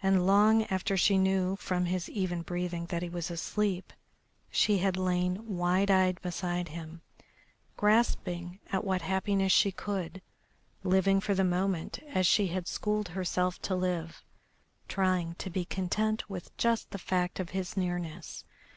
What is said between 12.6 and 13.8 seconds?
schooled herself to